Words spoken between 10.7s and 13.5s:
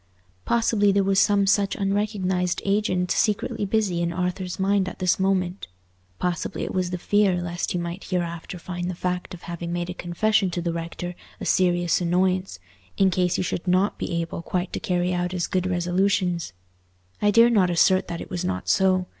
rector a serious annoyance, in case he